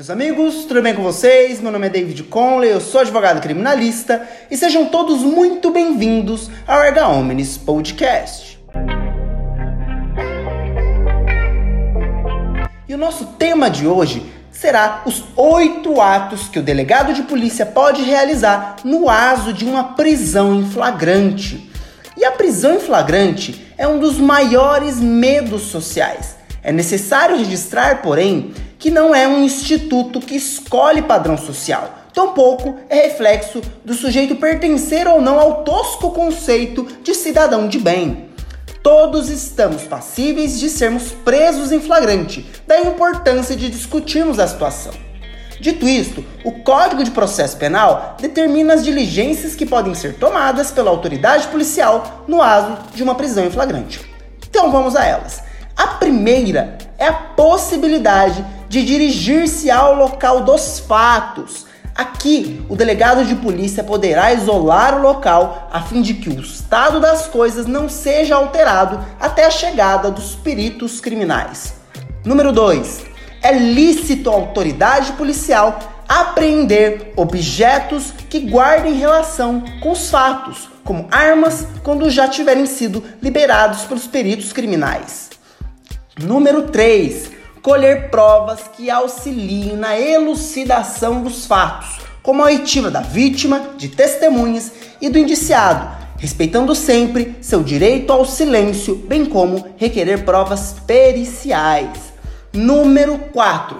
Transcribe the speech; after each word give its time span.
Meus 0.00 0.08
amigos, 0.08 0.64
tudo 0.64 0.80
bem 0.80 0.94
com 0.94 1.02
vocês? 1.02 1.60
Meu 1.60 1.70
nome 1.70 1.86
é 1.86 1.90
David 1.90 2.22
Conley, 2.22 2.70
eu 2.70 2.80
sou 2.80 3.02
advogado 3.02 3.38
criminalista 3.38 4.26
e 4.50 4.56
sejam 4.56 4.86
todos 4.86 5.20
muito 5.20 5.70
bem-vindos 5.70 6.50
ao 6.66 6.82
Erga 6.82 7.06
Omnis 7.06 7.58
Podcast. 7.58 8.58
E 12.88 12.94
o 12.94 12.96
nosso 12.96 13.26
tema 13.38 13.68
de 13.68 13.86
hoje 13.86 14.22
será 14.50 15.02
os 15.04 15.22
oito 15.36 16.00
atos 16.00 16.48
que 16.48 16.58
o 16.58 16.62
delegado 16.62 17.12
de 17.12 17.24
polícia 17.24 17.66
pode 17.66 18.00
realizar 18.00 18.76
no 18.82 19.06
aso 19.06 19.52
de 19.52 19.66
uma 19.66 19.84
prisão 19.92 20.54
em 20.54 20.70
flagrante. 20.70 21.70
E 22.16 22.24
a 22.24 22.32
prisão 22.32 22.76
em 22.76 22.80
flagrante 22.80 23.70
é 23.76 23.86
um 23.86 23.98
dos 23.98 24.16
maiores 24.16 24.98
medos 24.98 25.64
sociais. 25.64 26.36
É 26.62 26.72
necessário 26.72 27.36
registrar, 27.36 28.00
porém, 28.00 28.54
que 28.80 28.90
não 28.90 29.14
é 29.14 29.28
um 29.28 29.44
instituto 29.44 30.18
que 30.20 30.34
escolhe 30.34 31.02
padrão 31.02 31.36
social. 31.36 31.98
Tampouco 32.14 32.76
é 32.88 33.02
reflexo 33.02 33.60
do 33.84 33.92
sujeito 33.92 34.36
pertencer 34.36 35.06
ou 35.06 35.20
não 35.20 35.38
ao 35.38 35.62
tosco 35.62 36.10
conceito 36.10 36.88
de 37.02 37.14
cidadão 37.14 37.68
de 37.68 37.78
bem. 37.78 38.30
Todos 38.82 39.28
estamos 39.28 39.82
passíveis 39.82 40.58
de 40.58 40.70
sermos 40.70 41.12
presos 41.12 41.70
em 41.70 41.80
flagrante, 41.80 42.50
daí 42.66 42.86
a 42.86 42.90
importância 42.90 43.54
de 43.54 43.68
discutirmos 43.68 44.38
a 44.38 44.48
situação. 44.48 44.92
Dito 45.60 45.86
isto, 45.86 46.24
o 46.42 46.52
Código 46.62 47.04
de 47.04 47.10
Processo 47.10 47.58
Penal 47.58 48.16
determina 48.18 48.72
as 48.72 48.82
diligências 48.82 49.54
que 49.54 49.66
podem 49.66 49.94
ser 49.94 50.14
tomadas 50.14 50.70
pela 50.70 50.90
autoridade 50.90 51.46
policial 51.48 52.24
no 52.26 52.40
ato 52.40 52.96
de 52.96 53.02
uma 53.02 53.14
prisão 53.14 53.44
em 53.44 53.50
flagrante. 53.50 54.00
Então 54.48 54.72
vamos 54.72 54.96
a 54.96 55.04
elas. 55.04 55.42
A 55.76 55.86
primeira 55.86 56.78
é 56.98 57.06
a 57.06 57.12
possibilidade 57.12 58.42
de 58.70 58.84
dirigir-se 58.84 59.68
ao 59.68 59.96
local 59.96 60.42
dos 60.44 60.78
fatos. 60.78 61.66
Aqui, 61.92 62.64
o 62.68 62.76
delegado 62.76 63.24
de 63.24 63.34
polícia 63.34 63.82
poderá 63.82 64.32
isolar 64.32 64.96
o 64.96 65.02
local 65.02 65.68
a 65.72 65.82
fim 65.82 66.00
de 66.00 66.14
que 66.14 66.28
o 66.28 66.40
estado 66.40 67.00
das 67.00 67.26
coisas 67.26 67.66
não 67.66 67.88
seja 67.88 68.36
alterado 68.36 69.04
até 69.18 69.44
a 69.44 69.50
chegada 69.50 70.08
dos 70.08 70.36
peritos 70.36 71.00
criminais. 71.00 71.74
Número 72.24 72.52
2 72.52 73.06
é 73.42 73.52
lícito 73.52 74.30
à 74.30 74.34
autoridade 74.34 75.14
policial 75.14 75.76
apreender 76.08 77.12
objetos 77.16 78.12
que 78.28 78.38
guardem 78.38 78.94
relação 78.94 79.64
com 79.80 79.90
os 79.90 80.08
fatos, 80.10 80.68
como 80.84 81.08
armas, 81.10 81.66
quando 81.82 82.08
já 82.08 82.28
tiverem 82.28 82.66
sido 82.66 83.02
liberados 83.20 83.82
pelos 83.82 84.06
peritos 84.06 84.52
criminais. 84.52 85.30
Número 86.16 86.68
3. 86.68 87.39
Colher 87.62 88.08
provas 88.08 88.60
que 88.74 88.90
auxiliem 88.90 89.76
na 89.76 89.98
elucidação 89.98 91.22
dos 91.22 91.44
fatos, 91.44 92.00
como 92.22 92.42
a 92.42 92.46
oitiva 92.46 92.90
da 92.90 93.00
vítima, 93.00 93.72
de 93.76 93.88
testemunhas 93.88 94.72
e 94.98 95.10
do 95.10 95.18
indiciado, 95.18 95.86
respeitando 96.16 96.74
sempre 96.74 97.36
seu 97.42 97.62
direito 97.62 98.14
ao 98.14 98.24
silêncio, 98.24 98.94
bem 98.94 99.26
como 99.26 99.66
requerer 99.76 100.24
provas 100.24 100.76
periciais. 100.86 101.98
Número 102.50 103.18
4. 103.30 103.78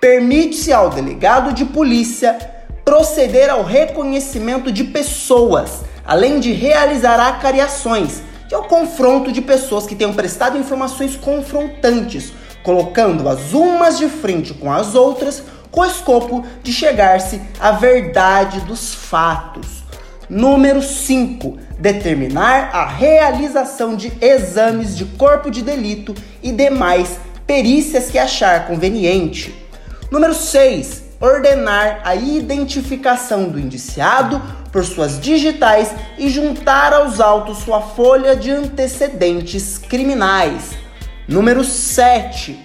Permite-se 0.00 0.72
ao 0.72 0.90
delegado 0.90 1.52
de 1.52 1.64
polícia 1.64 2.36
proceder 2.84 3.48
ao 3.48 3.62
reconhecimento 3.62 4.72
de 4.72 4.82
pessoas, 4.82 5.82
além 6.04 6.40
de 6.40 6.52
realizar 6.52 7.20
acariações, 7.20 8.22
que 8.48 8.54
é 8.56 8.58
o 8.58 8.64
confronto 8.64 9.30
de 9.30 9.40
pessoas 9.40 9.86
que 9.86 9.94
tenham 9.94 10.12
prestado 10.12 10.58
informações 10.58 11.14
confrontantes, 11.14 12.32
colocando-as 12.70 13.52
umas 13.52 13.98
de 13.98 14.08
frente 14.08 14.54
com 14.54 14.72
as 14.72 14.94
outras, 14.94 15.42
com 15.72 15.80
o 15.80 15.84
escopo 15.84 16.46
de 16.62 16.72
chegar-se 16.72 17.40
à 17.58 17.72
verdade 17.72 18.60
dos 18.60 18.94
fatos. 18.94 19.82
Número 20.28 20.80
5. 20.80 21.58
Determinar 21.80 22.70
a 22.72 22.86
realização 22.86 23.96
de 23.96 24.12
exames 24.20 24.96
de 24.96 25.04
corpo 25.04 25.50
de 25.50 25.62
delito 25.62 26.14
e 26.40 26.52
demais 26.52 27.18
perícias 27.44 28.08
que 28.08 28.18
achar 28.18 28.68
conveniente. 28.68 29.52
Número 30.08 30.32
6. 30.32 31.02
Ordenar 31.20 32.02
a 32.04 32.14
identificação 32.14 33.48
do 33.48 33.58
indiciado 33.58 34.40
por 34.70 34.84
suas 34.84 35.20
digitais 35.20 35.90
e 36.16 36.28
juntar 36.30 36.92
aos 36.92 37.18
autos 37.18 37.58
sua 37.58 37.80
folha 37.80 38.36
de 38.36 38.52
antecedentes 38.52 39.76
criminais. 39.76 40.79
Número 41.30 41.62
7. 41.62 42.58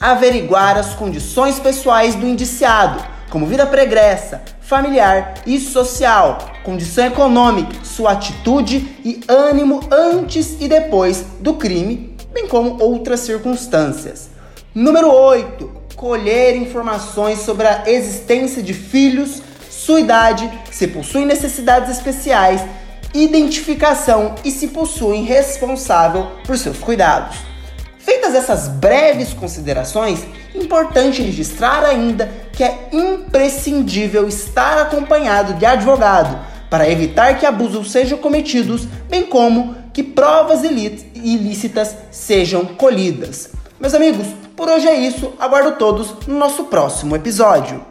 Averiguar 0.00 0.78
as 0.78 0.94
condições 0.94 1.58
pessoais 1.58 2.14
do 2.14 2.24
indiciado, 2.24 3.04
como 3.28 3.46
vida 3.46 3.66
pregressa, 3.66 4.40
familiar 4.60 5.34
e 5.44 5.58
social, 5.58 6.38
condição 6.62 7.06
econômica, 7.06 7.74
sua 7.82 8.12
atitude 8.12 8.96
e 9.04 9.20
ânimo 9.26 9.80
antes 9.90 10.56
e 10.60 10.68
depois 10.68 11.24
do 11.40 11.54
crime, 11.54 12.16
bem 12.32 12.46
como 12.46 12.80
outras 12.80 13.18
circunstâncias. 13.18 14.30
Número 14.72 15.12
8. 15.12 15.82
Colher 15.96 16.54
informações 16.54 17.40
sobre 17.40 17.66
a 17.66 17.90
existência 17.90 18.62
de 18.62 18.72
filhos, 18.72 19.42
sua 19.68 20.00
idade, 20.00 20.48
se 20.70 20.86
possuem 20.86 21.26
necessidades 21.26 21.90
especiais, 21.90 22.60
identificação 23.12 24.36
e 24.44 24.52
se 24.52 24.68
possuem 24.68 25.24
responsável 25.24 26.28
por 26.46 26.56
seus 26.56 26.78
cuidados. 26.78 27.51
Feitas 28.32 28.48
essas 28.48 28.68
breves 28.68 29.34
considerações, 29.34 30.24
importante 30.54 31.22
registrar 31.22 31.84
ainda 31.84 32.32
que 32.52 32.64
é 32.64 32.88
imprescindível 32.90 34.26
estar 34.26 34.78
acompanhado 34.78 35.54
de 35.54 35.66
advogado 35.66 36.38
para 36.70 36.88
evitar 36.88 37.38
que 37.38 37.44
abusos 37.44 37.90
sejam 37.90 38.16
cometidos, 38.16 38.86
bem 39.08 39.24
como 39.24 39.76
que 39.92 40.02
provas 40.02 40.62
ilícitas 40.64 41.94
sejam 42.10 42.64
colhidas. 42.64 43.50
Meus 43.78 43.92
amigos, 43.92 44.26
por 44.56 44.68
hoje 44.68 44.88
é 44.88 44.94
isso. 44.94 45.34
Aguardo 45.38 45.72
todos 45.72 46.26
no 46.26 46.38
nosso 46.38 46.64
próximo 46.64 47.14
episódio. 47.14 47.84